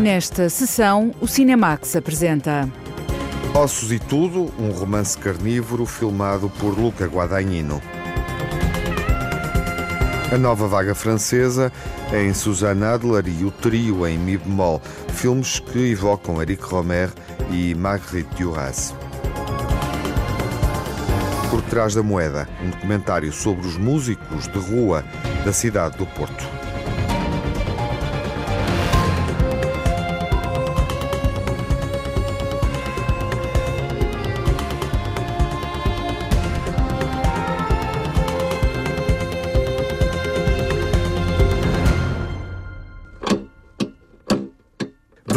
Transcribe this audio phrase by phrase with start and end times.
[0.00, 2.66] Nesta sessão, o Cinemax apresenta.
[3.54, 7.82] Ossos e Tudo, um romance carnívoro filmado por Luca Guadagnino.
[10.32, 11.70] A nova vaga francesa
[12.14, 17.10] em Suzanne Adler e o trio em Mi bemol, filmes que evocam Eric Romer
[17.50, 18.94] e Marguerite Duras.
[21.50, 25.04] Por trás da moeda, um documentário sobre os músicos de rua
[25.44, 26.59] da cidade do Porto.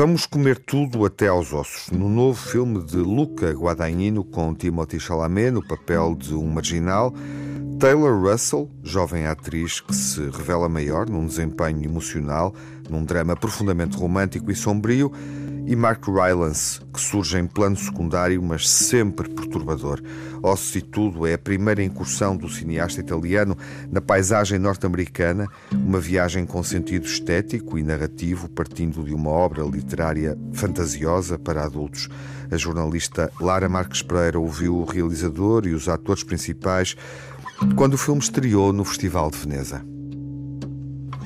[0.05, 1.89] Vamos comer tudo até aos ossos.
[1.89, 7.13] No novo filme de Luca Guadagnino com Timothy Chalamet no papel de um marginal,
[7.79, 12.53] Taylor Russell, jovem atriz que se revela maior num desempenho emocional,
[12.89, 15.09] num drama profundamente romântico e sombrio,
[15.65, 20.01] e Mark Rylance, que surge em plano secundário, mas sempre perturbador.
[20.41, 23.57] Ossos e Tudo é a primeira incursão do cineasta italiano
[23.91, 30.37] na paisagem norte-americana, uma viagem com sentido estético e narrativo, partindo de uma obra literária
[30.53, 32.09] fantasiosa para adultos.
[32.51, 36.95] A jornalista Lara Marques Pereira ouviu o realizador e os atores principais
[37.75, 39.93] quando o filme estreou no Festival de Veneza.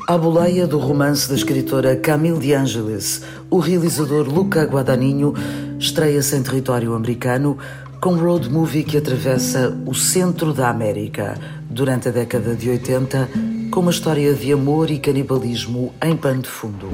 [0.08, 5.34] À boleia do romance da escritora Camille de Angelis, o realizador Luca Guadagnino
[5.78, 7.58] estreia-se em território americano
[8.00, 11.38] com um road movie que atravessa o centro da América
[11.70, 13.30] durante a década de 80
[13.70, 16.88] com uma história de amor e canibalismo em pano de fundo.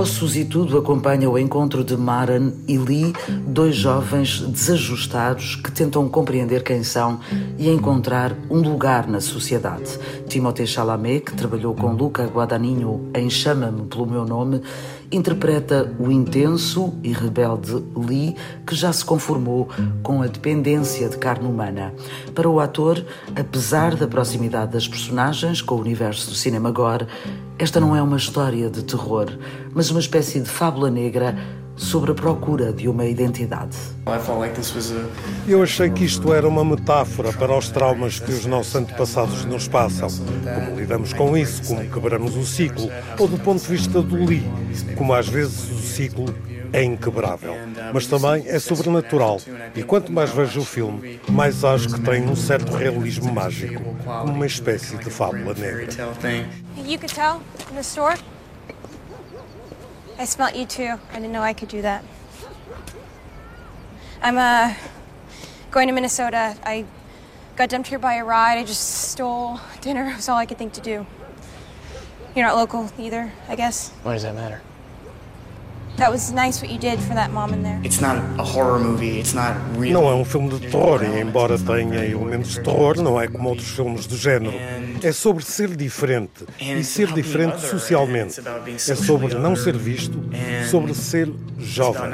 [0.00, 3.12] Ossos e Tudo acompanha o encontro de Maran e Lee,
[3.46, 7.20] dois jovens desajustados que tentam compreender quem são
[7.58, 9.98] e encontrar um lugar na sociedade.
[10.26, 14.62] Timothée Chalamet, que trabalhou com Luca Guadagnino em Chama-me pelo meu nome,
[15.12, 19.68] interpreta o intenso e rebelde Lee, que já se conformou
[20.02, 21.92] com a dependência de carne humana.
[22.34, 23.04] Para o ator,
[23.34, 27.06] apesar da proximidade das personagens com o universo do cinema gore,
[27.58, 29.26] esta não é uma história de terror,
[29.74, 31.36] mas uma espécie de fábula negra
[31.76, 33.76] sobre a procura de uma identidade.
[35.46, 39.66] Eu achei que isto era uma metáfora para os traumas que os nossos antepassados nos
[39.66, 40.08] passam.
[40.08, 44.44] Como lidamos com isso, como quebramos o ciclo, ou do ponto de vista do Lee,
[44.96, 46.34] como às vezes o ciclo
[46.72, 47.54] é inquebrável,
[47.92, 49.40] mas também é sobrenatural.
[49.74, 54.32] E quanto mais vejo o filme, mais acho que tem um certo realismo mágico, como
[54.32, 55.88] uma espécie de fábula negra.
[56.76, 58.18] You could tell in the store?
[60.20, 60.98] I smelt you too.
[61.12, 62.04] I didn't know I could do that.
[64.20, 64.74] I'm uh,
[65.70, 66.58] going to Minnesota.
[66.62, 66.84] I
[67.56, 68.58] got dumped here by a ride.
[68.58, 70.10] I just stole dinner.
[70.10, 71.06] It was all I could think to do.
[72.36, 73.92] You're not local either, I guess.
[74.02, 74.60] Why does that matter?
[75.96, 77.78] That was nice what you did for that mom in there.
[77.84, 79.18] It's not a horror movie.
[79.18, 79.92] It's not real.
[79.92, 83.48] Não é um filme de terror, e embora tenha elementos de terror, não é como
[83.48, 84.56] outros filmes do género.
[85.02, 88.40] É sobre ser diferente e ser diferente socialmente.
[88.88, 90.18] É sobre não ser visto,
[90.70, 92.10] sobre ser jovem.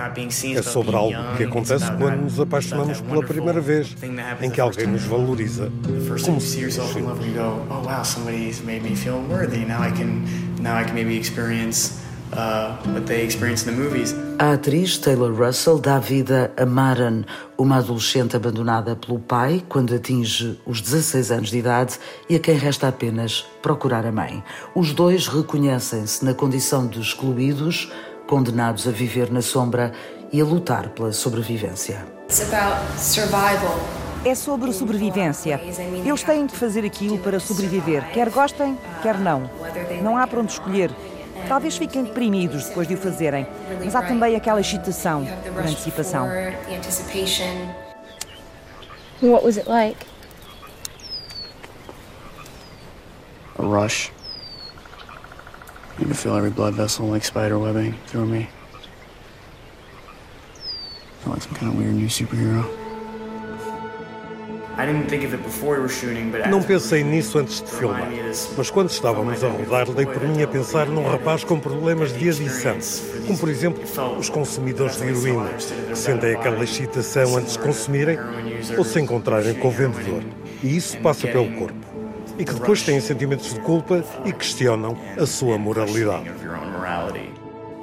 [0.56, 3.94] É sobre algo que acontece quando nos apaixonamos pela primeira vez,
[4.40, 5.70] em que alguém nos valoriza.
[6.24, 6.66] Como se
[7.68, 9.64] Oh wow, somebody's made me feel worthy.
[9.64, 10.24] Now I can,
[10.60, 14.14] now I can maybe experience uh, what they experience in the movies.
[14.38, 17.24] A atriz Taylor Russell dá vida a Maren,
[17.56, 21.98] uma adolescente abandonada pelo pai quando atinge os 16 anos de idade
[22.28, 24.42] e a quem resta apenas procurar a mãe.
[24.74, 27.90] Os dois reconhecem-se na condição de excluídos,
[28.26, 29.92] condenados a viver na sombra
[30.32, 32.04] e a lutar pela sobrevivência.
[32.28, 33.78] It's about survival.
[34.24, 35.60] É sobre sobrevivência.
[36.04, 39.48] Eles têm de fazer aquilo para sobreviver, quer gostem, quer não.
[40.02, 40.90] Não há para onde escolher.
[41.48, 43.46] Talvez fiquem deprimidos depois de o fazerem,
[43.84, 46.28] mas há também aquela excitação por antecipação.
[49.22, 50.06] What was it like?
[53.58, 54.10] A rush.
[55.98, 58.48] You can feel every blood vessel like spider webbing through me.
[61.26, 62.75] feel like some kind of weird new superhero.
[66.50, 68.08] Não pensei nisso antes de filmar,
[68.56, 72.28] mas quando estávamos a rodar, dei por mim a pensar num rapaz com problemas de
[72.28, 72.76] adição,
[73.26, 73.82] como por exemplo
[74.18, 75.48] os consumidores de heroína,
[75.88, 78.18] que sentem aquela excitação antes de consumirem
[78.76, 80.22] ou se encontrarem com o vendedor.
[80.62, 81.74] E isso passa pelo corpo.
[82.38, 86.30] E que depois têm sentimentos de culpa e questionam a sua moralidade.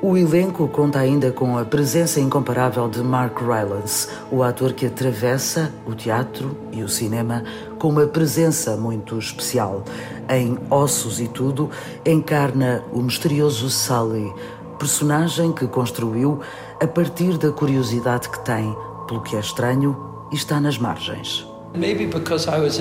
[0.05, 5.73] O elenco conta ainda com a presença incomparável de Mark Rylance, o ator que atravessa
[5.85, 7.41] o teatro e o cinema
[7.79, 9.81] com uma presença muito especial.
[10.29, 11.69] Em Ossos e Tudo,
[12.05, 14.29] encarna o misterioso Sully,
[14.77, 16.41] personagem que construiu
[16.81, 18.75] a partir da curiosidade que tem
[19.07, 19.97] pelo que é estranho
[20.33, 21.52] e está nas margens.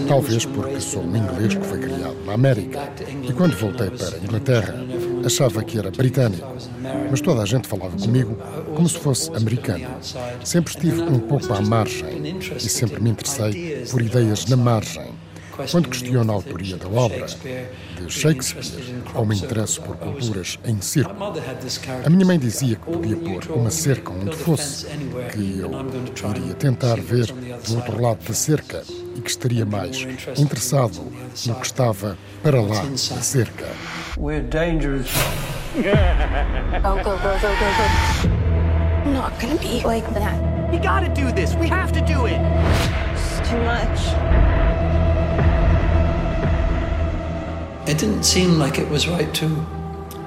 [0.07, 2.93] Talvez porque sou um inglês que foi criado na América.
[3.23, 4.75] e quando voltei para a Inglaterra
[5.25, 6.47] achava que era britânico,
[7.11, 8.37] mas toda a gente falava comigo
[8.75, 9.87] como se fosse americano.
[10.45, 15.22] Sempre estive um pouco à margem e sempre me interessei por ideias na margem.
[15.71, 18.65] Quando questiono a autoria da obra de Shakespeare
[19.15, 21.15] ou me interesso por culturas em circo,
[22.05, 24.87] a minha mãe dizia que podia pôr uma cerca onde fosse,
[25.33, 25.71] que eu
[26.31, 28.83] iria tentar ver do outro lado da cerca
[29.15, 30.07] e que estaria mais
[30.39, 31.01] interessado
[31.47, 33.67] no que estava para lá da cerca.
[34.17, 35.11] We're dangerous.
[35.75, 38.43] go, go, go, go, go, go.
[39.05, 40.71] I'm not gonna be like that.
[40.71, 41.55] We gotta do this.
[41.57, 42.41] We have to do it.
[43.15, 44.42] It's too much.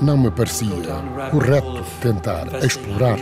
[0.02, 0.68] Não me parecia
[1.32, 3.18] correto tentar explorar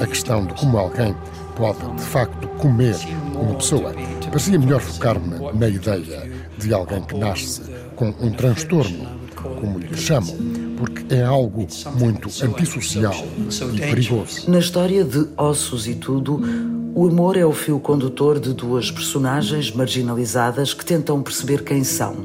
[0.00, 1.14] a questão de como alguém
[1.54, 2.96] pode, de facto, comer
[3.34, 3.94] uma pessoa.
[4.28, 6.28] Parecia melhor focar-me na ideia
[6.58, 7.62] de alguém que nasce
[7.94, 9.06] com um transtorno,
[9.60, 10.36] como lhe chamam,
[10.76, 11.66] porque é algo
[11.96, 13.14] muito antissocial
[13.72, 14.50] e perigoso.
[14.50, 16.42] Na história de Ossos e Tudo,
[16.98, 22.16] o amor é o fio condutor de duas personagens marginalizadas que tentam perceber quem são.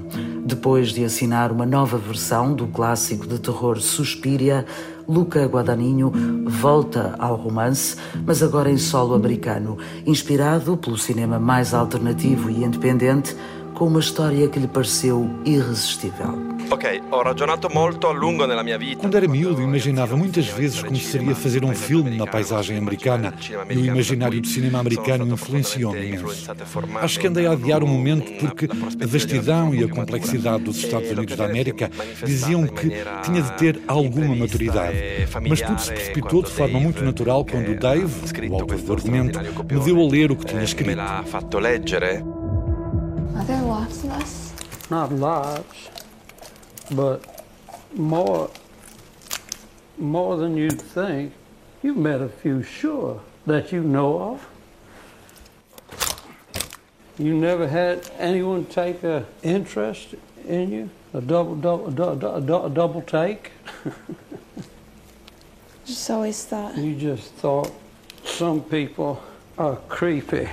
[0.45, 4.65] Depois de assinar uma nova versão do clássico de terror Suspiria,
[5.05, 6.09] Luca Guadagnino
[6.45, 13.35] volta ao romance, mas agora em solo americano, inspirado pelo cinema mais alternativo e independente,
[13.81, 16.37] com uma história que lhe pareceu irresistível.
[16.69, 18.97] Ok, ho ragionato molto a lungo nella mia vita.
[18.97, 23.33] Quando era miúdo, imaginava muitas vezes como seria fazer um filme na paisagem americana
[23.71, 26.51] e o imaginário do cinema americano influenciou-me imenso.
[27.01, 31.09] Acho que andei a adiar o momento porque a vastidão e a complexidade dos Estados
[31.09, 31.89] Unidos da América
[32.23, 32.87] diziam que
[33.23, 34.95] tinha de ter alguma maturidade.
[35.49, 38.13] Mas tudo se precipitou de forma muito natural quando Dave,
[38.47, 41.01] o autor do argumento, me deu a ler o que tinha escrito.
[43.35, 44.53] Are there lots of us?
[44.89, 45.89] Not lots.
[46.91, 47.45] but
[47.93, 48.49] more
[49.97, 51.33] more than you'd think.
[51.83, 54.47] You've met a few, sure, that you know of.
[57.17, 60.15] You never had anyone take a interest
[60.47, 63.51] in you, a double double double, double take.
[65.85, 66.77] just always thought.
[66.77, 67.71] You just thought
[68.23, 69.21] some people
[69.61, 70.47] are creepy.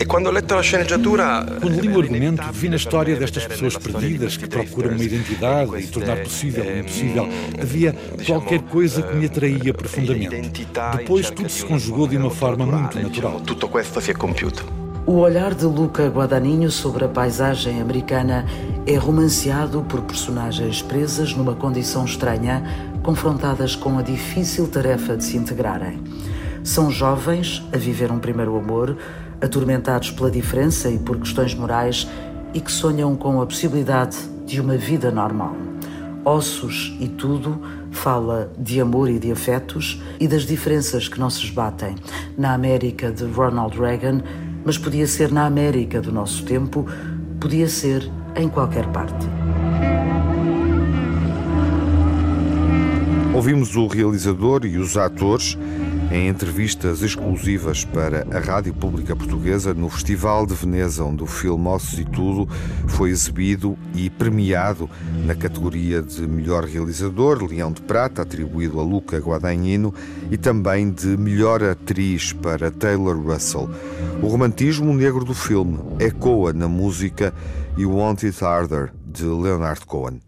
[0.00, 1.44] E quando ho letto la sceneggiatura.
[1.60, 5.86] Quando li o argumento, vi na história destas pessoas perdidas que procuram uma identidade e
[5.88, 7.28] tornar possível o impossível.
[7.60, 7.94] Havia
[8.24, 10.66] qualquer coisa que me atraía profundamente.
[10.96, 13.40] Depois tudo se conjugou de uma forma muito natural.
[13.40, 14.64] Tudo questo si è compiuto.
[15.04, 18.44] O olhar de Luca Guadagnino sobre a paisagem americana
[18.86, 22.62] é romanceado por personagens presas numa condição estranha,
[23.02, 25.98] confrontadas com a difícil tarefa de se integrarem.
[26.68, 28.94] São jovens a viver um primeiro amor,
[29.40, 32.06] atormentados pela diferença e por questões morais
[32.52, 35.56] e que sonham com a possibilidade de uma vida normal.
[36.26, 37.58] Ossos e Tudo
[37.90, 41.94] fala de amor e de afetos e das diferenças que não se esbatem
[42.36, 44.20] na América de Ronald Reagan,
[44.62, 46.84] mas podia ser na América do nosso tempo,
[47.40, 49.26] podia ser em qualquer parte.
[53.34, 55.56] Ouvimos o realizador e os atores
[56.10, 61.68] em entrevistas exclusivas para a Rádio Pública Portuguesa no Festival de Veneza, onde o filme
[61.68, 62.48] Ossos e Tudo
[62.86, 64.88] foi exibido e premiado
[65.26, 69.92] na categoria de melhor realizador, Leão de Prata, atribuído a Luca Guadagnino,
[70.30, 73.68] e também de melhor atriz para Taylor Russell.
[74.22, 77.34] O romantismo negro do filme ecoa na música
[77.76, 80.27] You Want It Harder, de Leonard Cohen.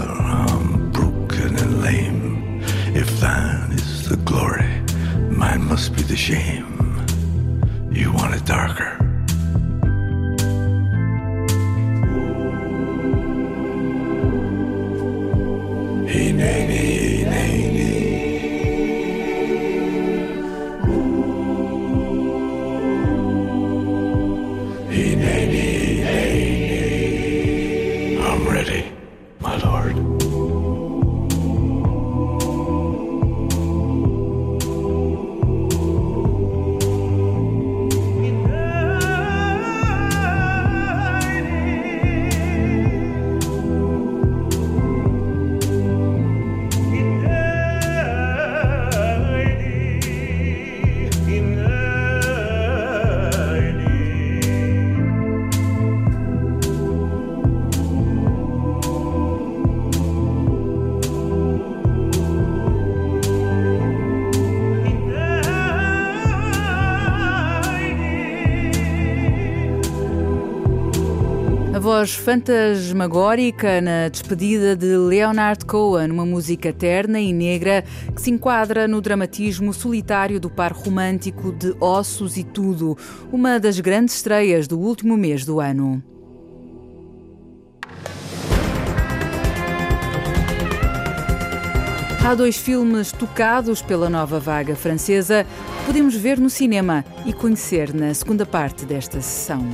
[0.00, 2.62] I'm broken and lame.
[2.94, 4.68] If thine is the glory,
[5.30, 6.66] mine must be the shame.
[7.90, 8.89] You want it darker.
[72.00, 78.88] Voz fantasmagórica na despedida de Leonard Cohen, uma música terna e negra que se enquadra
[78.88, 82.96] no dramatismo solitário do par romântico de Ossos e Tudo,
[83.30, 86.02] uma das grandes estreias do último mês do ano.
[92.24, 95.44] Há dois filmes tocados pela nova vaga francesa
[95.80, 99.68] que podemos ver no cinema e conhecer na segunda parte desta sessão.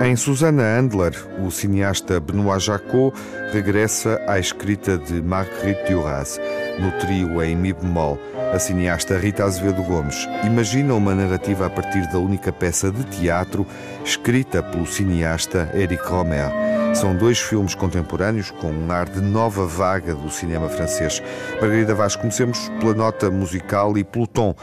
[0.00, 1.12] Em Susana Andler,
[1.44, 3.12] o cineasta Benoît Jacot
[3.52, 6.40] regressa à escrita de Marguerite Duras.
[6.78, 8.16] No trio em Mi bemol,
[8.54, 13.66] a cineasta Rita Azevedo Gomes imagina uma narrativa a partir da única peça de teatro
[14.04, 16.48] escrita pelo cineasta Eric Romer.
[16.94, 21.22] São dois filmes contemporâneos com um ar de nova vaga do cinema francês.
[21.60, 24.54] Margarida Vaz, comecemos pela nota musical e pelo tom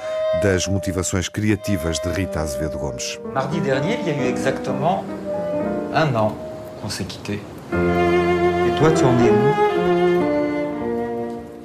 [0.41, 3.19] das motivações criativas de Rita Azevedo Gomes.
[3.33, 5.03] Mardi dernier, il y a eu exactement
[5.95, 6.35] un an
[6.81, 7.41] qu'on s'est quittés.
[7.71, 9.55] Et toi, tu en es où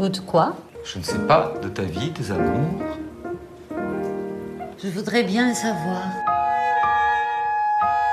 [0.04, 2.80] Ou de quoi Je ne sais pas, de ta vie, tes amours.
[4.82, 6.04] Je voudrais bien le savoir.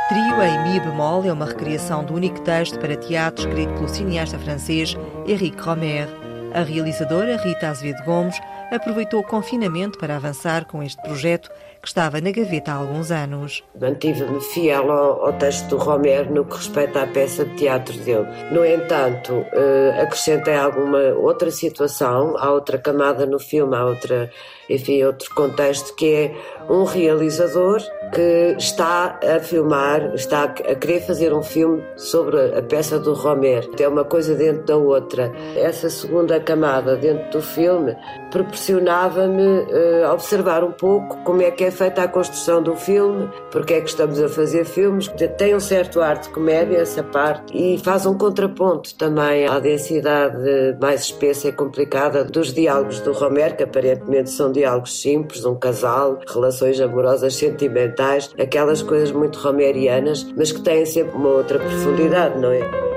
[0.09, 4.39] Trio em Mi bemol é uma recriação do único texto para teatro escrito pelo cineasta
[4.39, 4.95] francês
[5.27, 6.07] Éric Romer.
[6.53, 8.39] A realizadora Rita Azevedo Gomes
[8.71, 11.49] aproveitou o confinamento para avançar com este projeto
[11.87, 13.63] que estava na gaveta há alguns anos.
[13.79, 18.27] Mantive-me fiel ao, ao, texto do Romero no que respeita à peça de teatro dele.
[18.51, 24.29] No entanto, eh, acrescentei alguma outra situação, há outra camada no filme, há outra,
[24.69, 26.35] enfim, outro contexto que é
[26.69, 27.81] um realizador
[28.13, 33.71] que está a filmar, está a querer fazer um filme sobre a peça do Romero.
[33.79, 35.31] É uma coisa dentro da outra.
[35.55, 37.95] Essa segunda camada dentro do filme
[38.37, 43.73] proporcionava-me uh, observar um pouco como é que é feita a construção do filme, porque
[43.73, 45.07] é que estamos a fazer filmes.
[45.37, 50.37] Tem um certo ar de comédia essa parte e faz um contraponto também à densidade
[50.79, 56.19] mais espessa e complicada dos diálogos do Romero, que aparentemente são diálogos simples, um casal,
[56.27, 62.51] relações amorosas sentimentais, aquelas coisas muito romerianas, mas que têm sempre uma outra profundidade, não
[62.51, 62.96] é?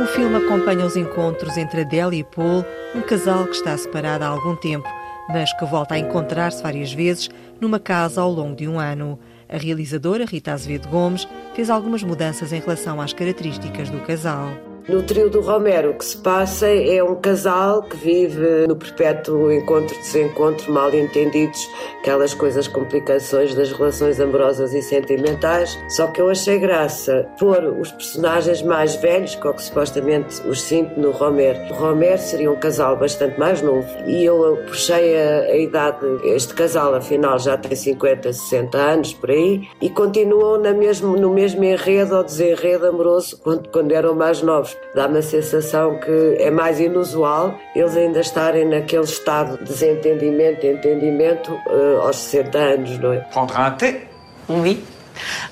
[0.00, 2.64] O filme acompanha os encontros entre Adele e Paul,
[2.94, 4.88] um casal que está separado há algum tempo,
[5.28, 7.28] mas que volta a encontrar-se várias vezes
[7.60, 9.18] numa casa ao longo de um ano.
[9.46, 14.69] A realizadora Rita Azevedo Gomes fez algumas mudanças em relação às características do casal.
[14.88, 19.52] No trio do Romero, o que se passa é um casal que vive no perpétuo
[19.52, 21.68] encontro-desencontro, mal entendidos,
[22.00, 25.78] aquelas coisas, complicações das relações amorosas e sentimentais.
[25.88, 30.62] Só que eu achei graça pôr os personagens mais velhos, que é que supostamente os
[30.62, 31.58] sinto no Romero.
[31.70, 36.06] O Romero seria um casal bastante mais novo e eu puxei a, a idade.
[36.24, 41.30] Este casal, afinal, já tem 50, 60 anos por aí e continuam na mesmo, no
[41.30, 46.50] mesmo enredo ou desenredo amoroso quando, quando eram mais novos dá-me a sensação que é
[46.50, 53.12] mais inusual eles ainda estarem naquele estado de desentendimento, entendimento uh, aos 60 anos, não
[53.12, 53.20] é?
[53.32, 54.08] Prendre un thé?
[54.48, 54.82] Oui,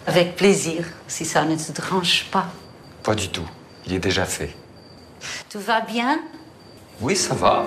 [0.06, 2.48] avec plaisir, si ça ne te dérange pas.
[3.02, 3.48] Pas du tout,
[3.86, 4.50] il est déjà fait.
[5.50, 6.20] Tout va bien?
[7.00, 7.64] Oui, ça va.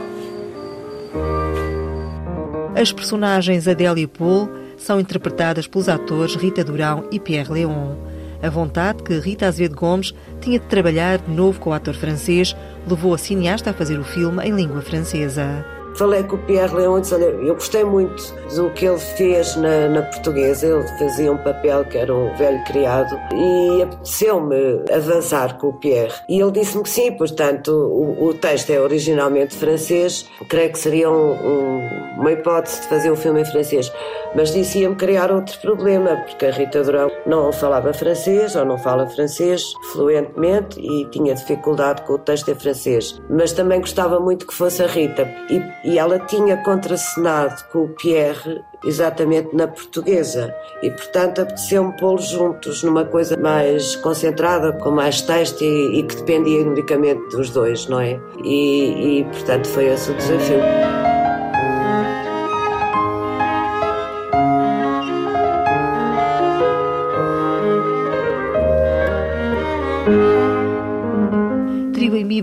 [2.76, 8.11] As personagens Adèle e Paul são interpretadas pelos atores Rita Durão e Pierre Léon.
[8.42, 12.56] A vontade que Rita Azevedo Gomes tinha de trabalhar de novo com o ator francês
[12.88, 15.81] levou a cineasta a fazer o filme em língua francesa.
[15.96, 19.88] Falei com o Pierre Leon disse: Olha, eu gostei muito do que ele fez na,
[19.90, 20.68] na portuguesa.
[20.68, 26.14] Ele fazia um papel que era um velho criado e apeteceu-me avançar com o Pierre.
[26.30, 30.26] E ele disse-me que sim, portanto, o, o, texto é originalmente francês.
[30.50, 33.92] Creio que seria um, um, uma hipótese de fazer um filme em francês.
[34.34, 38.78] Mas disse ia-me criar outro problema, porque a Rita Durão não falava francês ou não
[38.78, 43.22] fala francês fluentemente e tinha dificuldade com o texto em francês.
[43.30, 45.28] Mas também gostava muito que fosse a Rita.
[45.50, 52.30] E e ela tinha contracenado com o Pierre exatamente na portuguesa e portanto apeteceu-me pô-los
[52.30, 57.88] juntos numa coisa mais concentrada, com mais texto e, e que dependia unicamente dos dois,
[57.88, 58.20] não é?
[58.44, 61.11] E, e portanto foi esse o desafio.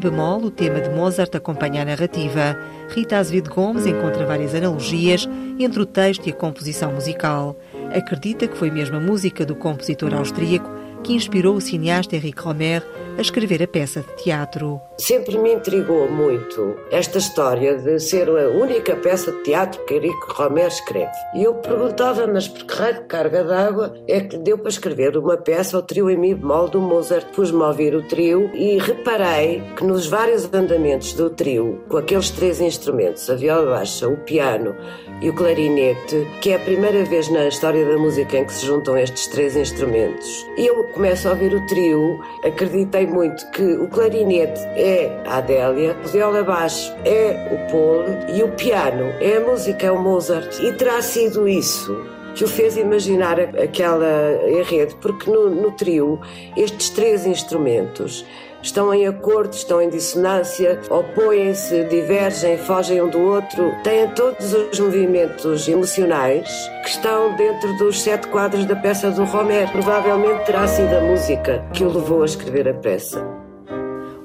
[0.00, 2.56] Bemol, o tema de Mozart acompanha a narrativa.
[2.88, 7.56] Rita Azevedo Gomes encontra várias analogias entre o texto e a composição musical.
[7.94, 10.78] Acredita que foi mesmo a música do compositor austríaco
[11.09, 14.79] que inspirou o cineasta Henrique Romer a escrever a peça de teatro.
[14.99, 20.27] Sempre me intrigou muito esta história de ser a única peça de teatro que Henrique
[20.29, 21.11] Romer escreve.
[21.35, 25.16] E eu perguntava, mas por que raio de carga d'água é que deu para escrever
[25.16, 27.27] uma peça, o trio em mi bemol do Mozart?
[27.35, 32.31] Pus-me a ouvir o trio e reparei que nos vários andamentos do trio, com aqueles
[32.31, 34.77] três instrumentos, a viola baixa, o piano
[35.21, 38.66] e o clarinete, que é a primeira vez na história da música em que se
[38.66, 40.47] juntam estes três instrumentos.
[40.57, 46.08] Eu começo a ouvir o trio, acreditei muito que o clarinete é a Adélia, o
[46.08, 50.58] viola baixo é o Paul e o piano é a música, é o Mozart.
[50.58, 51.96] E terá sido isso
[52.34, 56.20] que o fez imaginar aquela enredo, porque no, no trio
[56.56, 58.26] estes três instrumentos
[58.62, 64.79] estão em acordo, estão em dissonância, opõem-se, divergem, fogem um do outro, têm todos os
[64.79, 66.49] movimentos emocionais
[66.83, 69.71] que estão dentro dos sete quadros da peça do Romero.
[69.73, 73.47] Provavelmente terá sido a música que o levou a escrever a peça.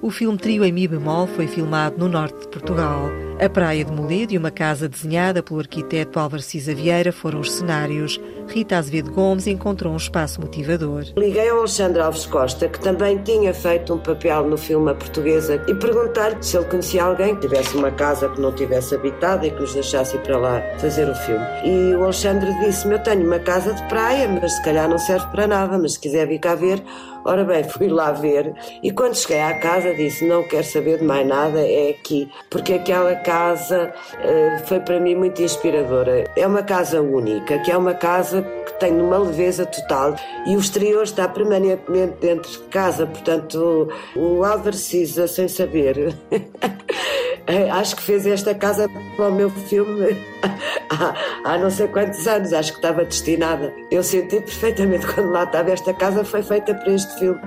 [0.04, 3.10] O filme Trio em Mi bemol foi filmado no norte de Portugal.
[3.42, 7.54] A Praia de Moledo e uma casa desenhada pelo arquiteto Álvaro Cisa Vieira foram os
[7.54, 8.20] cenários.
[8.50, 11.06] Rita Azevedo Gomes encontrou um espaço motivador.
[11.18, 15.64] Liguei ao Alexandre Alves Costa, que também tinha feito um papel no filme A Portuguesa,
[15.70, 19.52] e perguntar-lhe se ele conhecia alguém que tivesse uma casa que não tivesse habitado e
[19.52, 21.46] que nos deixasse ir para lá fazer o filme.
[21.64, 25.28] E o Alexandre disse-me: Eu tenho uma casa de praia, mas se calhar não serve
[25.28, 26.84] para nada, mas se quiser vir cá ver,
[27.26, 31.06] Ora bem, fui lá ver e quando cheguei à casa disse: Não quero saber de
[31.06, 32.30] mais nada, é aqui.
[32.50, 36.26] Porque aquela casa uh, foi para mim muito inspiradora.
[36.36, 40.60] É uma casa única, que é uma casa que tem uma leveza total e o
[40.60, 43.06] exterior está permanentemente dentro de casa.
[43.06, 46.16] Portanto, o Álvaro Cisa, sem saber.
[47.46, 50.18] É, acho que fez esta casa para o meu filme
[50.90, 53.74] há, há não sei quantos anos, acho que estava destinada.
[53.92, 57.42] Eu senti perfeitamente quando lá estava, esta casa foi feita para este filme.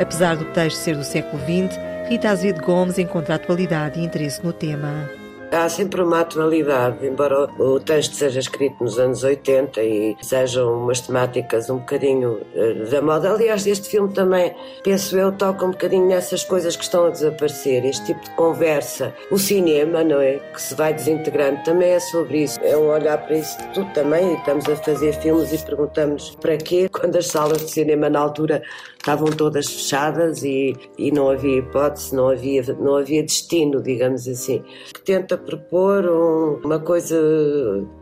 [0.00, 4.52] Apesar do texto ser do século XX, Rita Azevedo Gomes encontra atualidade e interesse no
[4.52, 5.19] tema.
[5.52, 11.00] Há sempre uma atualidade, embora o texto seja escrito nos anos 80 e sejam umas
[11.00, 13.32] temáticas um bocadinho uh, da moda.
[13.32, 17.84] Aliás, este filme também, penso eu, toca um bocadinho nessas coisas que estão a desaparecer,
[17.84, 19.12] este tipo de conversa.
[19.28, 20.38] O cinema, não é?
[20.38, 22.60] Que se vai desintegrando, também é sobre isso.
[22.62, 24.34] É um olhar para isso tudo também.
[24.34, 28.20] E estamos a fazer filmes e perguntamos para quê, quando as salas de cinema na
[28.20, 28.62] altura
[28.96, 34.62] estavam todas fechadas e, e não havia hipótese, não havia, não havia destino, digamos assim.
[34.94, 37.16] Que tenta propor um, uma coisa,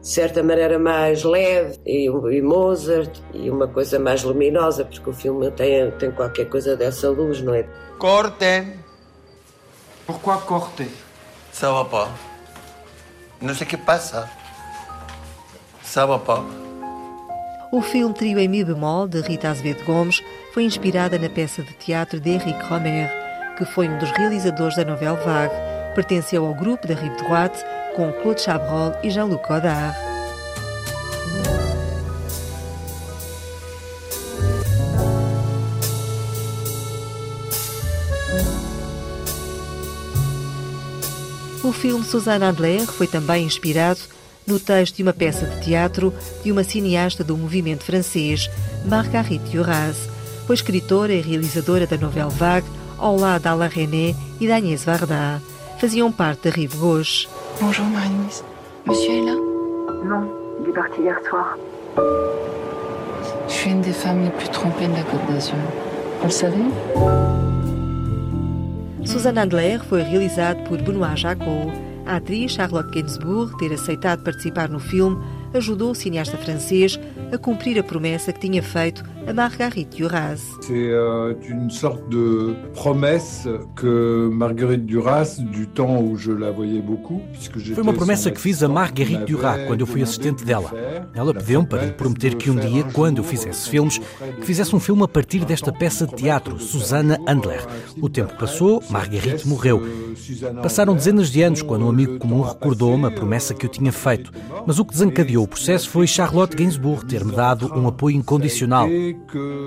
[0.01, 5.13] de certa maneira, mais leve e, e, Mozart e uma coisa mais luminosa, porque o
[5.13, 7.65] filme tem, tem qualquer coisa dessa luz, não é?
[7.99, 8.67] Corte!
[10.07, 10.89] Pourquoi corte?
[11.53, 12.09] Ça va pas.
[13.43, 14.31] Não sei o que passa.
[15.83, 16.43] Ça va pas.
[17.71, 20.23] O filme Trio em Mi bemol, de Rita Azevedo Gomes,
[20.55, 23.11] foi inspirada na peça de teatro de Henrique Romer,
[23.59, 25.78] que foi um dos realizadores da novela Vague.
[25.99, 27.59] Pertenceu ao grupo da Rive Droite
[27.97, 29.99] com Claude Chabrol e Jean-Luc Godard.
[41.65, 43.99] O filme Suzanne Adler foi também inspirado
[44.47, 48.49] no texto de uma peça de teatro de uma cineasta do movimento francês,
[48.85, 49.97] Marguerite Duras.
[50.47, 55.43] Foi escritora e realizadora da novela Vague, ao lado d'Alain René e d'Agnès Varda.
[55.79, 57.29] Faziam parte da Rive Gauche.
[57.61, 58.43] Bonjour, Marie-Louise.
[58.85, 59.35] Monsieur est là
[60.05, 60.29] Non,
[60.61, 61.57] il est parti hier soir.
[63.47, 65.55] Je suis une des femmes les plus trompées de la Côte d'Azur.
[66.19, 66.65] Vous le savez
[69.05, 71.71] Suzanne Andler foi realizado por Benoît Jacot.
[72.09, 75.23] A atriz Charlotte Gainsbourg ter aceitado participar no filme
[75.55, 76.99] ajudou o cineasta francês
[77.33, 80.41] a cumprir a promessa que tinha feito Marguerite Duras.
[80.61, 86.81] C'est euh, une sorte de promesse que Marguerite Duras, du temps où je la voyais
[86.81, 90.71] beaucoup, puisque Foi uma promessa que fiz a Marguerite Duras quando eu fui assistente dela.
[91.15, 94.81] Ela pediu-me para lhe prometer que um dia, quando eu fizesse filmes, que fizesse um
[94.81, 97.67] filme a partir desta peça de teatro, Susana Andler.
[98.01, 99.83] O tempo passou, Marguerite morreu.
[100.63, 104.33] Passaram dezenas de anos quando um amigo comum recordou-me a promessa que eu tinha feito.
[104.67, 108.89] Mas o que desencadeou o processo foi Charlotte Gainsbourg ter-me dado um apoio incondicional.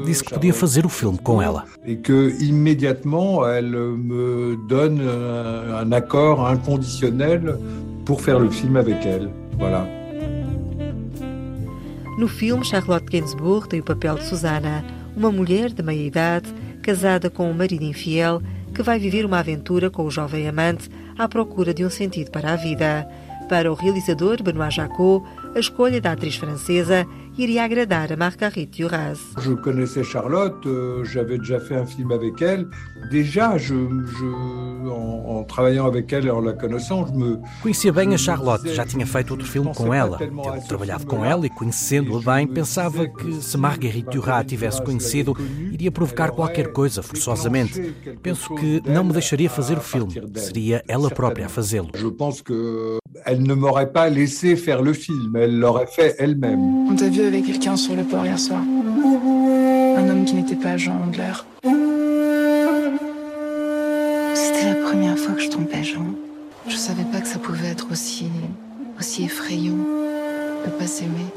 [0.05, 1.65] Disse que podia fazer o filme com ela.
[1.85, 7.57] E que imediatement elle me donne un accord inconditionnel
[8.05, 9.29] pour faire le film avec elle.
[9.57, 9.85] Voilà.
[12.17, 14.83] No filme, Charlotte Gainsbourg tem o papel de Susana,
[15.15, 18.41] uma mulher de meia idade, casada com um marido infiel,
[18.73, 22.53] que vai viver uma aventura com o jovem amante à procura de um sentido para
[22.53, 23.07] a vida.
[23.49, 25.23] Para o realizador Benoît Jacot,
[25.55, 27.05] a escolha da atriz francesa
[27.37, 29.19] iria agradar a Marguerite Duras.
[29.37, 32.67] Je connaissais Charlotte, euh, j'avais déjà fait un film avec elle.
[33.09, 37.39] Déjà, je, je, en, en, travaillant avec elle et en la connaissant, je me.
[37.61, 40.17] Conhecia bem a Charlotte, já tinha feito outro filme com ela.
[40.17, 45.35] Tendo trabalhado com ela e conhecendo-a bem, pensava que se Marguerite Duras tivesse conhecido,
[45.71, 47.95] iria provocar qualquer coisa forçosamente.
[48.21, 51.89] Penso que não me deixaria fazer o filme, seria ela própria a fazê-lo.
[51.95, 56.59] Je pense que elle ne m'aurait pas laissé faire le film, elle l'aurait fait elle-même.
[56.89, 60.77] On t'a vu avec quelqu'un sur le port hier soir Un homme qui n'était pas
[60.77, 61.33] Jean Handler.
[64.33, 66.05] C'était la première fois que je trompais Jean.
[66.67, 68.27] Je savais pas que ça pouvait être aussi,
[68.99, 69.77] aussi effrayant
[70.65, 71.31] de pas s'aimer.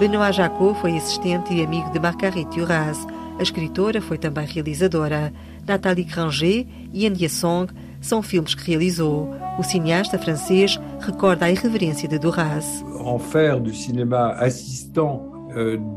[0.00, 3.06] Benoît Jacot foi assistente e amigo de Marguerite Duras.
[3.38, 5.32] A escritora foi também realizadora.
[5.66, 9.30] Nathalie Granger e Andia Song são filmes que realizou.
[9.58, 12.84] O cineasta francês recorda a irreverência de Duras.
[13.00, 15.31] En faire du cinéma assistant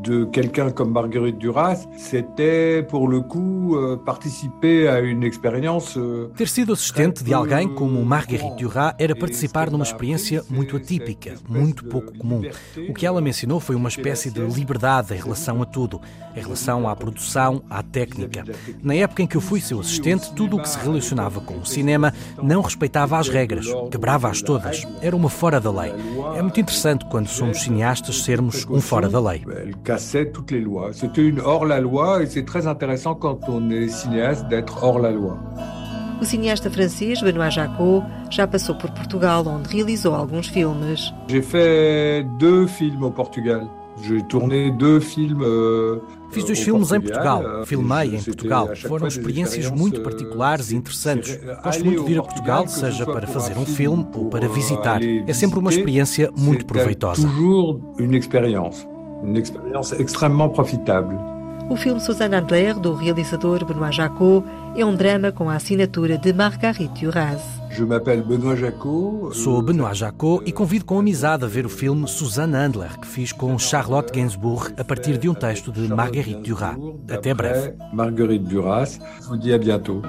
[0.02, 5.98] de quelqu'un comme Marguerite Duras, c'était pour le coup euh, participer à une expérience.
[5.98, 11.36] Euh, Ter sido assistente de alguém como Marguerite Duras era participar numa experiência muito atípica,
[11.48, 12.42] muito pouco comum.
[12.90, 16.02] O que ela mencionou foi uma espécie de liberdade em relação a tudo,
[16.36, 18.44] em relação à produção, à técnica.
[18.84, 21.66] Na época em que eu fui seu assistente, tudo o que se relacionava com o
[21.66, 24.86] cinema não respeitava as regras, quebrava-as todas.
[25.02, 25.94] Era uma fora da lei.
[26.36, 29.45] É muito interessante quando somos cineastas sermos um fora da lei.
[29.50, 30.90] Elle cassait toutes les lois.
[30.94, 35.38] C'était une hors-la-loi et c'est très intéressant quand on est cinéaste d'être hors-la-loi.
[36.22, 40.96] O cineasta francês Benoît Jacot já passou por Portugal, onde realizou alguns filmes.
[41.28, 43.68] J'ai fait deux films au Portugal.
[44.02, 45.42] J'ai tourné deux films.
[45.42, 48.70] Euh, Fiz dois filmes em Portugal, filmei em Portugal.
[48.76, 51.40] Foram experiências muito particulares e interessantes.
[51.64, 55.02] Gosto muito de ir a Portugal, seja para fazer um filme ou para visitar.
[55.02, 57.22] É sempre uma experiência muito proveitosa.
[57.22, 58.86] Toujours une expérience,
[59.26, 61.18] une expérience extrêmement profitable.
[61.68, 64.44] O filme Suzanne Adler, do realizador Benoît Jacot,
[64.78, 67.42] é um drama com a assinatura de Marguerite Duras.
[67.72, 69.32] Je m'appelle Benoît Jacot.
[69.34, 73.32] Sou Benoît Jacot e convido com amizade a ver o filme Suzanne Andler, que fiz
[73.32, 76.78] com Charlotte Gainsbourg a partir de um texto de Marguerite Duras.
[77.10, 77.74] Até breve.
[77.92, 80.04] Marguerite Duras, vous dis à bientôt.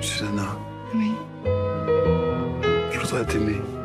[0.00, 0.56] Susanna.
[0.92, 1.12] Oui.
[2.90, 3.77] Je voudrais t'aimer.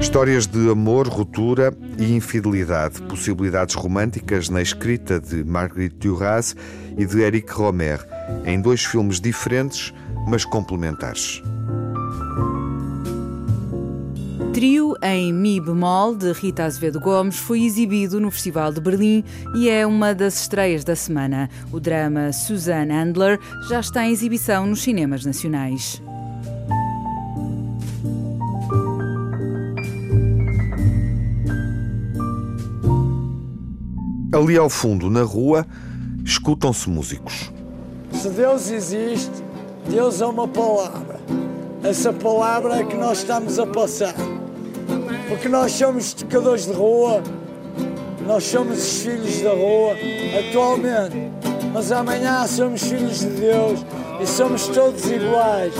[0.00, 6.54] Histórias de amor, ruptura e infidelidade, possibilidades românticas na escrita de Marguerite Duras
[6.96, 8.06] e de Eric Romer,
[8.44, 9.92] em dois filmes diferentes,
[10.26, 11.42] mas complementares.
[14.54, 19.24] Trio em Mi bemol de Rita Azevedo Gomes foi exibido no Festival de Berlim
[19.56, 21.50] e é uma das estreias da semana.
[21.72, 26.00] O drama Suzanne Andler já está em exibição nos cinemas nacionais.
[34.34, 35.64] Ali ao fundo, na rua,
[36.24, 37.52] escutam-se músicos.
[38.12, 39.30] Se Deus existe,
[39.88, 41.20] Deus é uma palavra.
[41.84, 44.14] Essa palavra é que nós estamos a passar.
[45.28, 47.22] Porque nós somos tocadores de rua,
[48.26, 49.94] nós somos os filhos da rua
[50.40, 51.30] atualmente,
[51.72, 53.86] mas amanhã somos filhos de Deus
[54.20, 55.74] e somos todos iguais.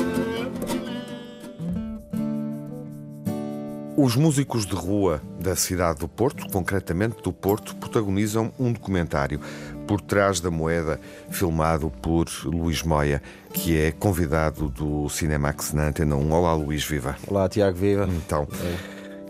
[3.97, 9.41] Os músicos de rua da cidade do Porto, concretamente do Porto, protagonizam um documentário
[9.87, 16.17] por trás da moeda, filmado por Luís Moia, que é convidado do Cinemax na Antena
[16.17, 16.33] 1.
[16.33, 17.17] Olá, Luís, viva.
[17.29, 18.09] Olá, Tiago, viva.
[18.11, 18.49] Então,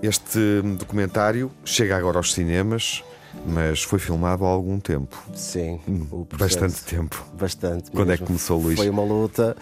[0.02, 3.04] este documentário chega agora aos cinemas,
[3.46, 5.22] mas foi filmado há algum tempo.
[5.34, 5.78] Sim,
[6.10, 7.22] o bastante tempo.
[7.38, 7.90] Bastante.
[7.90, 8.12] Quando mesmo.
[8.12, 8.78] é que começou, Luís?
[8.78, 9.54] Foi uma luta.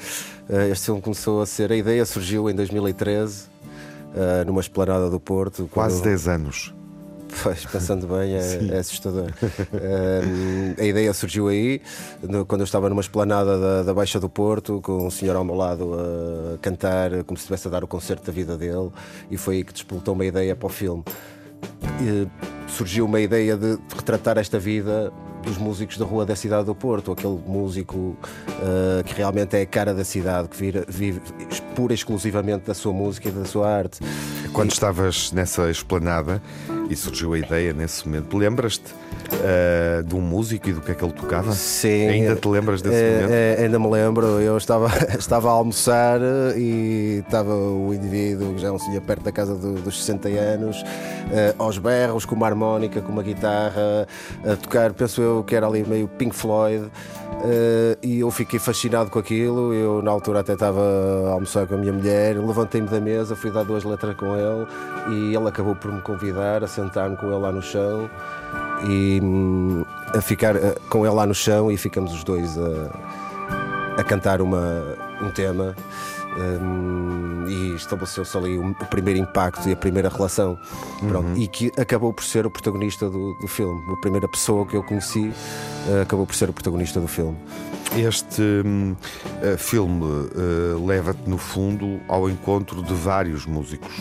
[0.49, 1.73] Eh, Este filme começou a ser.
[1.73, 3.51] A ideia surgiu em 2013,
[4.15, 5.69] eh, numa esplanada do Porto.
[5.71, 6.75] Quase quando- 10 anos.
[7.43, 9.31] Pois, pensando bem, é, é assustador.
[9.73, 11.81] Um, a ideia surgiu aí,
[12.23, 15.43] no- quando eu estava numa esplanada da, da Baixa do Porto, com um senhor ao
[15.43, 15.95] meu lado
[16.55, 18.91] a cantar, como se estivesse a dar o concerto da vida dele,
[19.31, 21.03] e foi aí que despoltou uma ideia para o filme.
[22.03, 22.29] E,
[22.71, 25.11] surgiu uma ideia de, de retratar esta vida
[25.43, 29.67] dos músicos da rua da cidade do Porto, aquele músico uh, que realmente é a
[29.67, 31.21] cara da cidade, que vira- vive
[31.75, 34.01] pura e exclusivamente da sua música e da sua arte.
[34.53, 36.43] Quando estavas nessa esplanada
[36.93, 40.95] e surgiu a ideia nesse momento, lembras-te uh, de um músico e do que é
[40.95, 41.53] que ele tocava?
[41.53, 42.09] Sim.
[42.09, 43.31] Ainda te lembras desse É, momento?
[43.33, 46.21] é, ainda me lembro, eu estava, estava a almoçar
[46.57, 50.85] e estava o indivíduo, que já um senhor perto da casa do- dos 60 anos,
[51.59, 54.07] aos berros, com uma harmónica, com uma guitarra,
[54.45, 56.91] a tocar, penso eu que era ali meio Pink Floyd.
[57.45, 59.75] Eh, e eu fiquei fascinado com aquilo.
[59.75, 60.81] Eu, na altura, até estava
[61.29, 62.37] a almoçar com a minha mulher.
[62.37, 64.67] Levantei-me da mesa, fui dar duas letras com ele
[65.11, 68.09] e ele acabou por me convidar a sentar-me com ele lá no chão
[68.87, 74.01] e hum, a ficar eh, com ele lá no chão e ficamos os dois a,
[74.01, 74.83] a cantar uma,
[75.21, 75.75] um tema
[77.49, 80.59] e estabeleceu-se ali o, primeiro impacto e a primeira relação
[81.01, 81.37] Pronto, Uhum.
[81.37, 84.83] e que acabou por ser o protagonista do, do filme a primeira pessoa que eu
[84.83, 85.33] conheci
[85.89, 87.37] eh, acabou por ser o protagonista do filme
[87.97, 88.97] Este hum,
[89.43, 93.93] eh, filme eh, leva-te, no fundo, ao encontro de vários músicos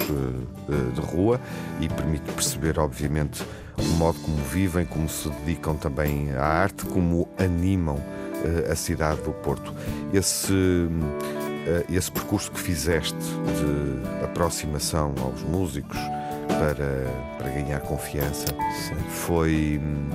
[0.70, 1.40] eh, de rua
[1.82, 3.44] e permite perceber, obviamente,
[3.78, 7.98] o modo como vivem, como se dedicam também à arte, como animam
[8.72, 9.72] a cidade do Porto.
[10.14, 11.02] Esse, hum,
[11.90, 15.98] esse percurso que fizeste de aproximação aos músicos
[16.48, 18.46] para, para ganhar confiança
[19.10, 20.10] foi, hum,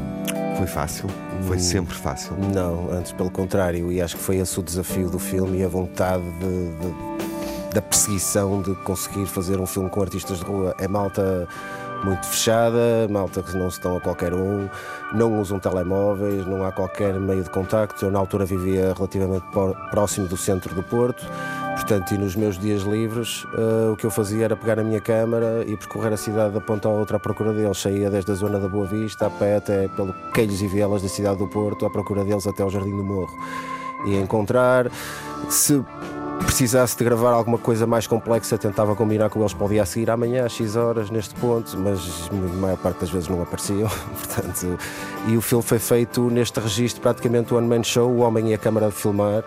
[0.57, 1.09] foi fácil?
[1.47, 1.61] Foi Hum.
[1.61, 2.35] sempre fácil?
[2.55, 5.69] Não, antes pelo contrário, e acho que foi esse o desafio do filme e a
[5.69, 10.75] vontade de- de- da perseguição de conseguir fazer um filme com artistas de rua.
[10.79, 11.47] É malta
[12.05, 14.69] muito fechada, malta que não se estão a qualquer um,
[15.13, 18.05] não usam telemóveis, não há qualquer meio de contacto.
[18.05, 19.47] Eu, na altura, vivia relativamente
[19.91, 21.27] próximo do centro do Porto.
[21.75, 25.01] Portanto, e nos meus dias livres, eh, o que eu fazia era pegar a minha
[25.01, 27.79] câmara e percorrer a cidade da ponta à outra à procura deles.
[27.79, 31.09] Saía desde a zona da Boa Vista, a pé até pelo Queilhos e Vielas da
[31.09, 33.37] cidade do Porto, à procura deles até ao Jardim do Morro.
[34.07, 34.91] E encontrar,
[35.51, 35.85] se
[36.45, 39.87] precisasse de gravar alguma coisa mais complexa, tentava combinar com eles para o dia a
[39.87, 43.89] seguir, amanhã às X horas, neste ponto, mas a maior parte das vezes não apareciam.
[44.17, 44.79] Portanto,
[45.27, 48.55] e o filme foi feito neste registro, praticamente o One Man Show, o homem e
[48.55, 49.43] a câmara de filmar.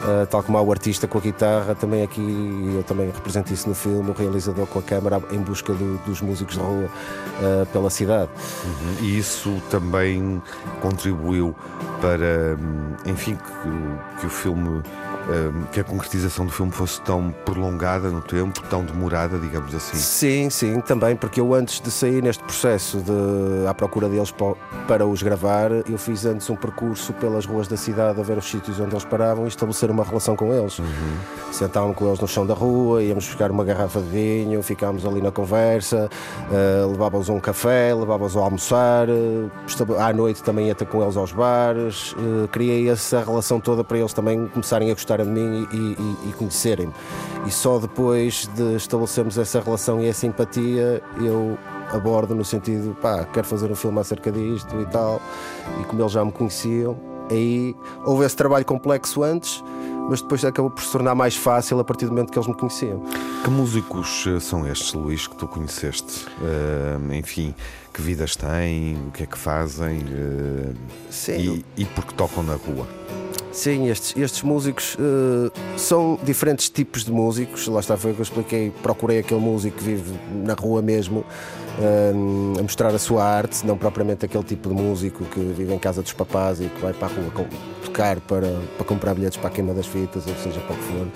[0.00, 2.22] Uh, tal como há o artista com a guitarra, também aqui
[2.74, 6.22] eu também represento isso no filme, o realizador com a câmara em busca do, dos
[6.22, 8.30] músicos de rua uh, pela cidade.
[8.64, 9.04] Uhum.
[9.04, 10.42] E isso também
[10.80, 11.54] contribuiu
[12.00, 14.82] para, hum, enfim, que, que o filme
[15.72, 19.96] que a concretização do filme fosse tão prolongada no tempo, tão demorada, digamos assim.
[19.96, 24.32] Sim, sim, também, porque eu antes de sair neste processo de à procura deles
[24.86, 28.48] para os gravar, eu fiz antes um percurso pelas ruas da cidade a ver os
[28.48, 30.78] sítios onde eles paravam e estabelecer uma relação com eles.
[30.78, 30.86] Uhum.
[31.52, 35.20] Sentávamos com eles no chão da rua, íamos buscar uma garrafa de vinho, ficámos ali
[35.20, 36.08] na conversa,
[36.50, 39.50] uh, levávamos um café, levávamos a almoçar, uh,
[39.98, 43.98] à noite também ia ter com eles aos bares, uh, criei essa relação toda para
[43.98, 46.92] eles também começarem a gostar gostarem de mim e, e, e conhecerem-me.
[47.46, 51.58] E só depois de estabelecermos essa relação e essa empatia, eu
[51.92, 55.20] abordo no sentido, pá, quero fazer um filme acerca disto e tal.
[55.80, 56.96] E como eles já me conheciam,
[57.30, 59.62] aí houve esse trabalho complexo antes,
[60.08, 62.54] mas depois acabou por se tornar mais fácil a partir do momento que eles me
[62.54, 63.02] conheciam.
[63.44, 66.26] Que músicos eh, são estes, Luís, que tu conheceste?
[66.40, 67.54] Uh, enfim,
[67.92, 70.74] que vidas têm, o que é que fazem uh,
[71.08, 71.64] Sim.
[71.76, 72.86] E, e porque tocam na rua?
[73.52, 77.66] Sim, estes, estes músicos uh, são diferentes tipos de músicos.
[77.66, 78.72] Lá está, foi o que eu expliquei.
[78.82, 80.12] Procurei aquele músico que vive
[80.44, 85.24] na rua mesmo, uh, a mostrar a sua arte, não propriamente aquele tipo de músico
[85.24, 87.48] que vive em casa dos papás e que vai para a rua
[87.84, 90.84] tocar para, para comprar bilhetes para a queima das fitas, ou seja, para o que
[90.84, 91.08] for.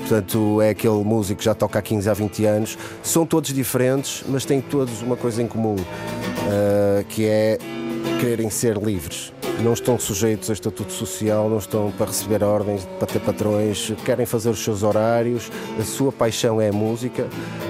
[0.00, 2.78] Portanto, é aquele músico que já toca há 15 a 20 anos.
[3.02, 7.56] São todos diferentes, mas têm todos uma coisa em comum, uh, que é
[8.20, 13.06] quererem ser livres não estão sujeitos a estatuto social, não estão para receber ordens, para
[13.06, 17.28] ter patrões, querem fazer os seus horários, a sua paixão é a música,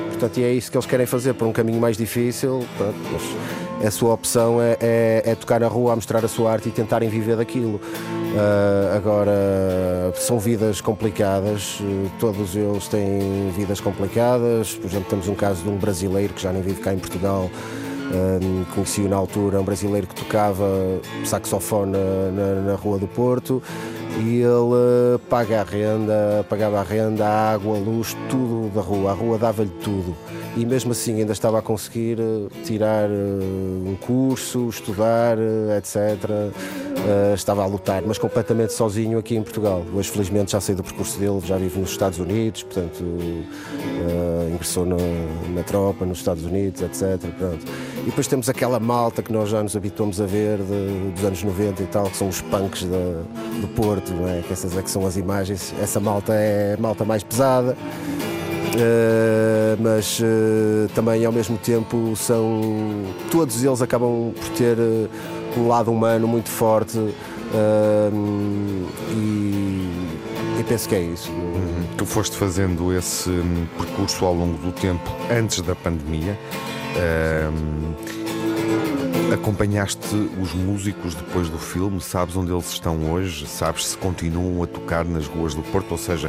[0.08, 3.86] portanto, e é isso que eles querem fazer por um caminho mais difícil, pronto, mas
[3.86, 7.08] a sua opção é, é, é, tocar na rua, mostrar a sua arte e tentarem
[7.08, 7.80] viver daquilo.
[8.32, 9.32] Uh, agora,
[10.14, 11.78] são vidas complicadas,
[12.18, 16.50] todos eles têm vidas complicadas, por exemplo, temos um caso de um brasileiro que já
[16.50, 17.50] nem vive cá em Portugal
[18.10, 20.66] um, conheci-o na altura, um brasileiro que tocava
[21.24, 23.62] saxofone na, na Rua do Porto
[24.18, 29.10] e ele paga a renda, pagava a renda, a água, a luz, tudo da rua.
[29.10, 30.14] A rua dava-lhe tudo.
[30.54, 36.52] E mesmo assim ainda estava a conseguir eh, tirar eh, um curso, estudar, eh, etc.
[37.34, 39.82] estava a lutar, mas completamente sozinho aqui em Portugal.
[39.94, 43.02] Hoje, felizmente, já sei do percurso dele, já vive nos Estados Unidos, portanto,
[44.52, 44.98] ingressou no,
[45.54, 47.18] na tropa nos Estados Unidos, etc.
[48.02, 51.42] E depois temos aquela malta que nós já nos habituamos a ver de, dos anos
[51.42, 54.42] 90 e tal, que são os punks do Porto, não é?
[54.42, 55.72] que essas é que são as imagens.
[55.80, 57.76] Essa malta é malta mais pesada.
[58.74, 65.10] Uh, mas uh, também ao mesmo tempo são todos eles acabam por ter uh,
[65.58, 66.98] um lado humano muito forte
[69.10, 69.90] e,
[70.58, 71.30] e, penso que é isso.
[72.02, 76.36] Tu foste fazendo esse um, percurso ao longo do tempo antes da pandemia.
[79.32, 82.00] Acompanhaste os músicos depois do filme?
[82.00, 83.46] Sabes onde eles estão hoje?
[83.46, 85.92] Sabes se continuam a tocar nas ruas do Porto?
[85.92, 86.28] Ou seja,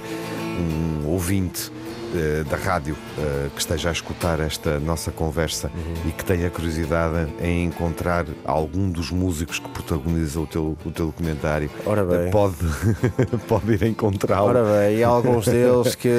[0.60, 1.72] um ouvinte
[2.14, 6.10] uh, da rádio uh, que esteja a escutar esta nossa conversa uhum.
[6.10, 11.08] e que tenha curiosidade em encontrar algum dos músicos que protagonizam o teu, o teu
[11.08, 12.32] documentário, Ora bem.
[12.32, 12.56] pode,
[13.48, 14.48] pode ir encontrá-lo.
[14.48, 16.10] Ora bem, e alguns deles que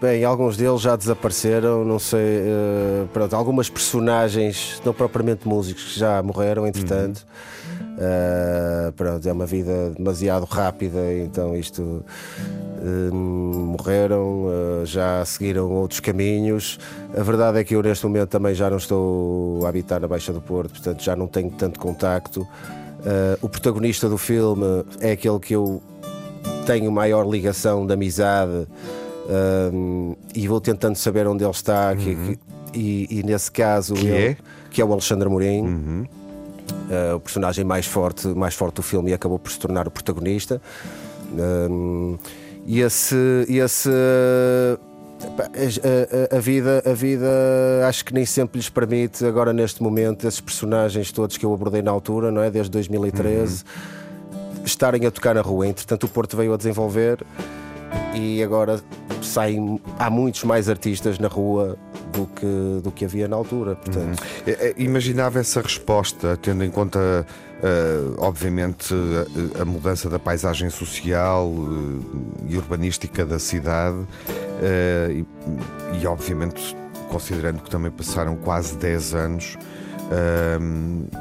[0.00, 5.98] bem, alguns deles já desapareceram, não sei, uh, pronto, algumas personagens, não propriamente músicos, que
[5.98, 7.18] já morreram, entretanto.
[7.20, 7.59] Uhum.
[8.00, 16.00] Uh, pronto, é uma vida demasiado rápida, então isto uh, morreram, uh, já seguiram outros
[16.00, 16.78] caminhos.
[17.14, 20.32] A verdade é que eu neste momento também já não estou a habitar na Baixa
[20.32, 22.46] do Porto, portanto já não tenho tanto contacto.
[23.42, 25.82] o protagonista do filme é aquele que eu
[26.64, 28.66] tenho maior ligação de amizade
[30.34, 31.90] e vou tentando saber onde ele está.
[31.90, 31.96] Uhum.
[31.96, 32.38] Que, que,
[32.72, 34.36] e, e, nesse caso, que, é?
[34.70, 35.62] que é o Alexandre Morim.
[35.62, 36.19] Uhum
[36.70, 39.90] uh, o personagem mais forte, mais forte do filme e acabou por se tornar o
[39.90, 40.60] protagonista.
[41.32, 42.18] Um,
[42.66, 43.16] e esse,
[43.48, 43.88] esse
[45.38, 47.28] a, a, a, vida, a vida
[47.86, 51.82] acho que nem sempre lhes permite, agora neste momento, esses personagens todos que eu abordei
[51.82, 52.50] na altura, não é?
[52.50, 54.64] Desde 2013, uhum.
[54.64, 55.66] estarem a tocar na rua.
[55.66, 57.18] Entretanto, o Porto veio a desenvolver
[58.14, 58.80] e agora
[59.22, 61.76] saem, há muitos mais artistas na rua
[62.12, 63.76] do que, do que havia na altura.
[63.76, 64.20] Portanto.
[64.20, 64.72] Uhum.
[64.76, 67.26] Imaginava essa resposta, tendo em conta,
[67.62, 68.94] uh, obviamente,
[69.58, 72.04] a, a, mudança da paisagem social uh,
[72.48, 75.26] e urbanística da cidade uh, e,
[76.00, 76.76] e, obviamente,
[77.08, 79.58] considerando que também passaram quase 10 anos.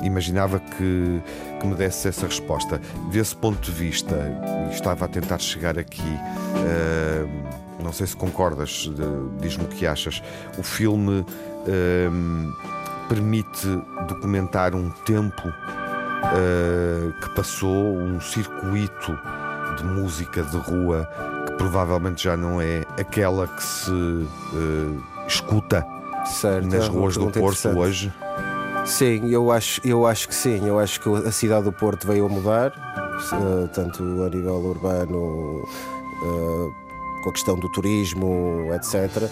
[0.04, 1.22] imaginava que,
[1.60, 2.82] que me desse essa resposta.
[3.12, 4.16] Desse ponto de vista,
[4.70, 6.02] e estava a tentar chegar aqui
[7.84, 8.90] não sei se concordas,
[9.40, 10.22] diz-me o que achas.
[10.58, 11.26] O filme
[12.12, 12.54] um,
[13.08, 13.68] permite
[14.08, 19.18] documentar um tempo uh, que passou, um circuito
[19.78, 21.10] de música de rua
[21.48, 25.86] que provavelmente já não é aquela que se uh, escuta
[26.26, 28.14] certo, nas é ruas do Porto hoje.
[28.86, 30.68] Sim, eu acho, eu acho que sim.
[30.68, 32.72] Eu acho que a cidade do Porto veio a mudar,
[33.34, 35.64] uh, tanto a nível urbano.
[36.24, 36.89] Uh,
[37.22, 39.30] com a questão do turismo, etc.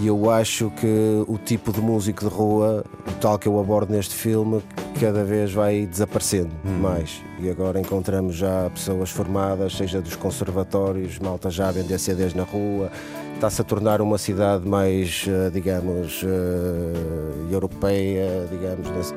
[0.00, 3.92] E eu acho que o tipo de músico de rua, o tal que eu abordo
[3.92, 4.62] neste filme,
[5.00, 6.78] cada vez vai desaparecendo hum.
[6.80, 7.22] mais.
[7.38, 12.44] E agora encontramos já pessoas formadas, seja dos conservatórios, malta já a vender CDs na
[12.44, 12.90] rua.
[13.36, 19.14] Está-se a tornar uma cidade mais, eh, digamos, uh, europeia, digamos, nesse,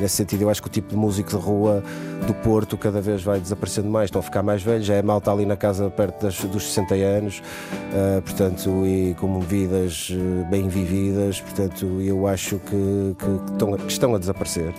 [0.00, 0.42] nesse sentido.
[0.42, 1.80] Eu acho que o tipo de músico de rua
[2.26, 5.30] do Porto cada vez vai desaparecendo mais, estão a ficar mais velhos, já é malta
[5.30, 10.10] ali na casa perto das, dos 60 anos, uh, portanto, e com vidas
[10.50, 14.74] bem vividas, portanto, eu acho que, que, estão, que estão a desaparecer.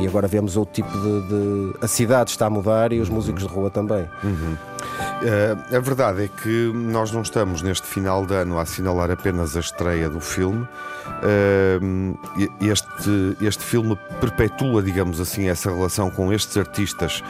[0.00, 3.42] E agora vemos outro tipo de, de, A cidade está a mudar e os músicos
[3.42, 4.08] de rua também.
[4.22, 4.56] Uhum.
[5.16, 9.56] Uh, a verdade é que nós não estamos neste final de ano a assinalar apenas
[9.56, 10.68] a estreia do filme.
[11.22, 12.18] Uh,
[12.60, 17.22] este, este filme perpetua, digamos assim, essa relação com estes artistas,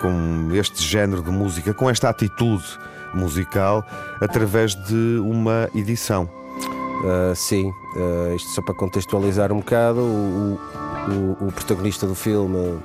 [0.00, 2.64] com este género de música, com esta atitude
[3.14, 3.84] musical,
[4.20, 6.28] através de uma edição.
[7.04, 7.74] Uh, sim,
[8.34, 10.58] isto só para contextualizar um bocado, o,
[11.40, 12.78] o, o protagonista do filme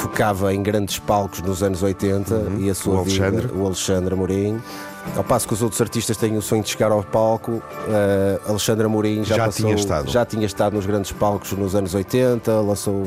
[0.00, 2.58] tocava em grandes palcos nos anos 80 uhum.
[2.58, 3.46] e a sua o Alexandre.
[3.46, 4.60] Vida, o Alexandre Amorim.
[5.16, 7.62] Ao passo que os outros artistas têm o sonho de chegar ao palco, uh,
[8.48, 10.10] Alexandre Amorim já, já passou, tinha estado.
[10.10, 13.04] já tinha estado nos grandes palcos nos anos 80, lançou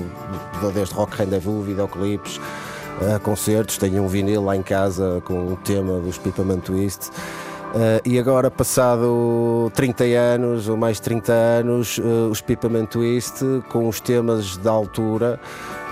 [0.74, 6.00] desde Rock Rendezvous, videoclipes, uh, concertos, tenho um vinil lá em casa com o tema
[6.00, 7.12] dos Pipaman Twist.
[7.74, 13.44] Uh, e agora, passado 30 anos ou mais de 30 anos, uh, os Pipaman Twist,
[13.70, 15.40] com os temas da altura,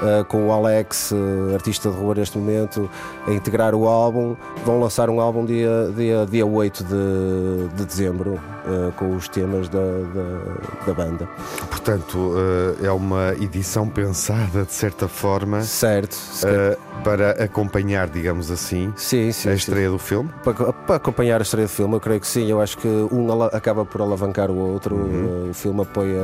[0.01, 1.13] uh, com o Alex,
[1.53, 2.89] artista de rua neste momento,
[3.27, 4.35] a integrar o álbum,
[4.65, 8.39] vão lançar um álbum dia, dia, dia 8 de, de dezembro,
[8.95, 11.27] com os temas da, da, da banda.
[11.69, 12.33] Portanto,
[12.81, 15.61] é uma edição pensada, de certa forma.
[15.61, 16.15] Certo.
[17.03, 19.93] para acompanhar, digamos assim, sim, sim, a estreia sim.
[19.93, 20.29] do filme?
[20.43, 22.47] Para, para acompanhar a estreia filme, eu creio que sim.
[22.47, 24.95] Eu acho que um acaba por alavancar o outro.
[24.95, 25.49] Uhum.
[25.49, 26.19] O filme apoia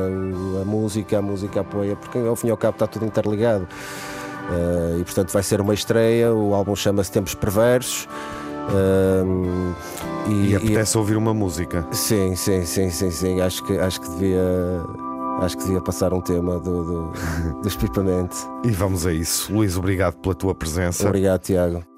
[0.61, 3.56] a música, a música apoia, porque ao fim e ao cabo está tudo interligado.
[3.63, 6.33] Uh, e portanto vai ser uma estreia.
[6.33, 8.07] O álbum chama-se Tempos Perversos.
[8.69, 9.73] Uh,
[10.29, 11.87] e, e apetece e, ouvir uma música.
[11.91, 13.41] Sim, sim, sim, sim, sim.
[13.41, 14.43] Acho que, acho que devia.
[15.39, 17.11] Acho que devia passar um tema do, do,
[17.61, 17.69] do.
[18.63, 19.53] E vamos a isso.
[19.53, 21.07] Luís, obrigado pela tua presença.
[21.07, 21.96] Obrigado, Tiago.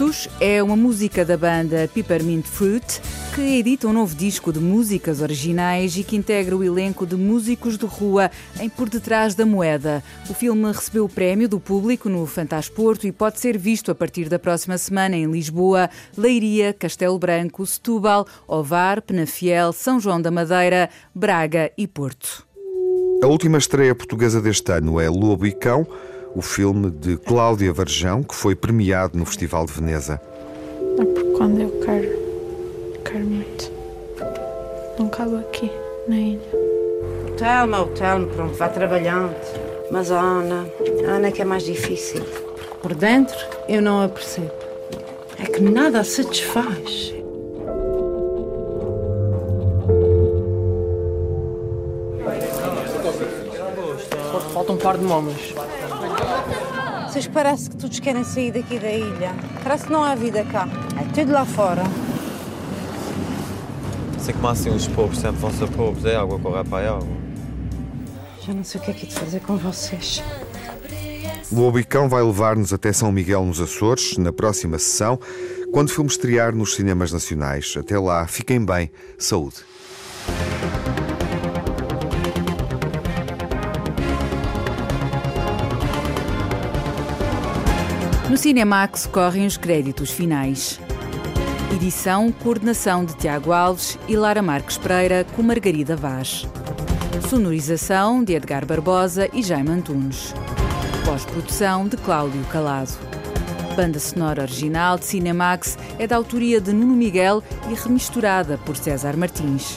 [0.00, 3.02] Frutos é uma música da banda Peppermint Fruit
[3.34, 7.76] que edita um novo disco de músicas originais e que integra o elenco de músicos
[7.76, 10.02] de rua em Por Detrás da Moeda.
[10.30, 14.30] O filme recebeu o prémio do público no Fantasporto e pode ser visto a partir
[14.30, 20.88] da próxima semana em Lisboa, Leiria, Castelo Branco, Setúbal, Ovar, Penafiel, São João da Madeira,
[21.14, 22.46] Braga e Porto.
[23.22, 25.86] A última estreia portuguesa deste ano é Lobo e Cão,
[26.34, 30.20] o filme de Cláudia Varjão, que foi premiado no Festival de Veneza.
[30.98, 32.18] É porque quando eu quero,
[33.04, 33.72] quero muito.
[34.98, 35.70] Não cabe aqui,
[36.06, 36.40] na ilha.
[37.36, 39.34] Telma, o Telmo, pronto, vai trabalhando.
[39.90, 40.66] Mas a Ana,
[41.06, 42.22] a Ana é que é mais difícil.
[42.82, 43.36] Por dentro,
[43.68, 44.52] eu não a percebo.
[45.38, 47.14] É que nada se desfaz.
[54.52, 55.54] Falta um par de mamas.
[57.10, 59.34] Vocês parece que todos querem sair daqui da ilha.
[59.64, 60.68] Parece que não há vida cá.
[60.96, 61.82] É tudo lá fora.
[64.16, 67.08] Sei como assim os pobres sempre vão ser pobres, é água correr para a água.
[68.46, 70.22] Já não sei o que é que é de fazer com vocês.
[71.50, 75.18] O Obicão vai levar-nos até São Miguel nos Açores, na próxima sessão,
[75.72, 77.74] quando o filme estrear nos cinemas nacionais.
[77.76, 78.88] Até lá, fiquem bem,
[79.18, 79.56] saúde.
[88.30, 90.78] No Cinemax correm os créditos finais.
[91.74, 96.46] Edição, coordenação de Tiago Alves e Lara Marques Pereira com Margarida Vaz.
[97.28, 100.32] Sonorização de Edgar Barbosa e Jaime Antunes.
[101.04, 102.92] Pós-produção de Cláudio Calado.
[103.74, 109.16] Banda sonora original de Cinemax é da autoria de Nuno Miguel e remisturada por César
[109.16, 109.76] Martins.